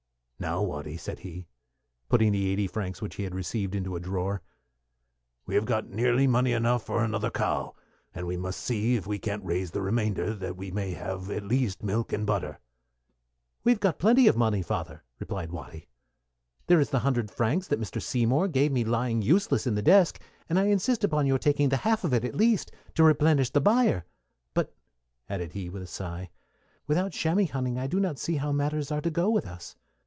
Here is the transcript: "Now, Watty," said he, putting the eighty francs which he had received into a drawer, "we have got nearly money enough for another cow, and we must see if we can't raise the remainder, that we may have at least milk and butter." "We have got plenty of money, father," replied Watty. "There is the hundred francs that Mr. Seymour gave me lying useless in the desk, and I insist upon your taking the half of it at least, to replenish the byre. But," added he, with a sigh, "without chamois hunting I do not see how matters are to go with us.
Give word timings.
"Now, 0.41 0.63
Watty," 0.63 0.97
said 0.97 1.19
he, 1.19 1.45
putting 2.09 2.31
the 2.31 2.49
eighty 2.49 2.65
francs 2.65 2.99
which 2.99 3.13
he 3.13 3.23
had 3.25 3.35
received 3.35 3.75
into 3.75 3.95
a 3.95 3.99
drawer, 3.99 4.41
"we 5.45 5.53
have 5.53 5.65
got 5.65 5.91
nearly 5.91 6.25
money 6.25 6.51
enough 6.51 6.83
for 6.83 7.03
another 7.03 7.29
cow, 7.29 7.75
and 8.15 8.25
we 8.25 8.37
must 8.37 8.59
see 8.59 8.95
if 8.95 9.05
we 9.05 9.19
can't 9.19 9.45
raise 9.45 9.69
the 9.69 9.83
remainder, 9.83 10.33
that 10.33 10.57
we 10.57 10.71
may 10.71 10.93
have 10.95 11.29
at 11.29 11.43
least 11.43 11.83
milk 11.83 12.11
and 12.11 12.25
butter." 12.25 12.59
"We 13.63 13.71
have 13.71 13.79
got 13.79 13.99
plenty 13.99 14.25
of 14.27 14.35
money, 14.35 14.63
father," 14.63 15.03
replied 15.19 15.51
Watty. 15.51 15.89
"There 16.65 16.79
is 16.79 16.89
the 16.89 16.97
hundred 17.01 17.29
francs 17.29 17.67
that 17.67 17.79
Mr. 17.79 18.01
Seymour 18.01 18.47
gave 18.47 18.71
me 18.71 18.83
lying 18.83 19.21
useless 19.21 19.67
in 19.67 19.75
the 19.75 19.83
desk, 19.83 20.19
and 20.49 20.57
I 20.57 20.63
insist 20.63 21.03
upon 21.03 21.27
your 21.27 21.37
taking 21.37 21.69
the 21.69 21.77
half 21.77 22.03
of 22.03 22.15
it 22.15 22.25
at 22.25 22.33
least, 22.33 22.71
to 22.95 23.03
replenish 23.03 23.51
the 23.51 23.61
byre. 23.61 24.05
But," 24.55 24.73
added 25.29 25.53
he, 25.53 25.69
with 25.69 25.83
a 25.83 25.85
sigh, 25.85 26.31
"without 26.87 27.11
chamois 27.11 27.45
hunting 27.45 27.77
I 27.77 27.85
do 27.85 27.99
not 27.99 28.17
see 28.17 28.37
how 28.37 28.51
matters 28.51 28.91
are 28.91 29.01
to 29.01 29.11
go 29.11 29.29
with 29.29 29.45
us. 29.45 29.75